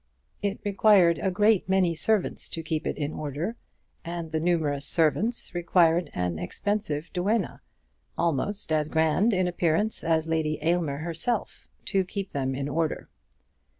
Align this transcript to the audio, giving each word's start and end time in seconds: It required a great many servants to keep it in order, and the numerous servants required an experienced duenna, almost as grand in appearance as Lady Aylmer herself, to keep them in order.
It 0.41 0.59
required 0.65 1.19
a 1.19 1.29
great 1.29 1.69
many 1.69 1.93
servants 1.93 2.49
to 2.49 2.63
keep 2.63 2.87
it 2.87 2.97
in 2.97 3.13
order, 3.13 3.55
and 4.03 4.31
the 4.31 4.39
numerous 4.39 4.87
servants 4.87 5.53
required 5.53 6.09
an 6.15 6.39
experienced 6.39 7.13
duenna, 7.13 7.61
almost 8.17 8.71
as 8.71 8.87
grand 8.87 9.31
in 9.31 9.47
appearance 9.47 10.03
as 10.03 10.27
Lady 10.27 10.57
Aylmer 10.63 10.97
herself, 11.03 11.67
to 11.85 12.03
keep 12.03 12.31
them 12.31 12.55
in 12.55 12.67
order. 12.67 13.09